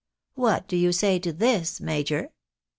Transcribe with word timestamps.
What 0.33 0.67
do 0.67 0.77
you 0.77 0.91
say 0.91 1.19
to 1.19 1.31
this, 1.31 1.79
major 1.79 2.31